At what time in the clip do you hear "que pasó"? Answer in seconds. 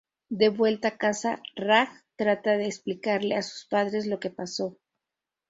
4.19-4.79